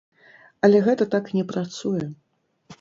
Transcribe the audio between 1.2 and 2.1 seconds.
не працуе.